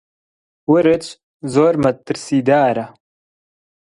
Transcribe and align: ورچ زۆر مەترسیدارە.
ورچ 0.71 1.05
زۆر 1.53 1.73
مەترسیدارە. 1.83 2.85